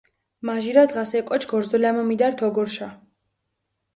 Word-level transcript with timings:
მაჟირა 0.45 0.83
დღას 0.89 1.11
ე 1.17 1.19
კოჩქჷ 1.27 1.53
ორზოლამო 1.57 2.03
მიდართჷ 2.09 2.43
ოგორჷშა. 2.47 2.89